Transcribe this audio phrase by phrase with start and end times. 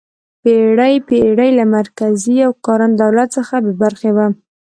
[0.43, 4.27] پېړۍ پېړۍ له مرکزي او کارنده دولت څخه بې برخې وه.